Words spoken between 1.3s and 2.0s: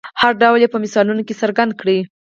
څرګند کړئ.